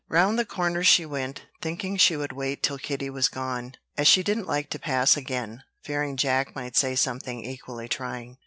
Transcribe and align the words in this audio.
Round 0.09 0.39
the 0.39 0.45
corner 0.45 0.83
she 0.83 1.05
went, 1.05 1.45
thinking 1.61 1.95
she 1.95 2.17
would 2.17 2.31
wait 2.31 2.63
till 2.63 2.79
Kitty 2.79 3.11
was 3.11 3.29
gone; 3.29 3.73
as 3.95 4.07
she 4.07 4.23
didn't 4.23 4.47
like 4.47 4.71
to 4.71 4.79
pass 4.79 5.15
again, 5.15 5.61
fearing 5.83 6.17
Jack 6.17 6.55
might 6.55 6.75
say 6.75 6.95
something 6.95 7.45
equally 7.45 7.87
trying. 7.87 8.39